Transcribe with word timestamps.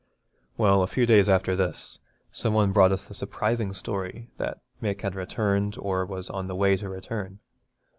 Well, 0.57 0.81
a 0.81 0.87
few 0.87 1.05
days 1.05 1.29
after 1.29 1.55
this, 1.55 1.99
some 2.31 2.55
one 2.55 2.71
brought 2.71 2.91
us 2.91 3.05
the 3.05 3.13
surprising 3.13 3.71
story 3.71 4.31
that 4.37 4.57
Mick 4.81 5.01
had 5.01 5.13
returned 5.13 5.77
or 5.77 6.07
was 6.07 6.27
on 6.27 6.47
the 6.47 6.55
way 6.55 6.75
to 6.77 6.89
return. 6.89 7.37